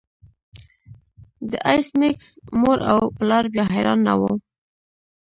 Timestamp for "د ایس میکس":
1.49-2.27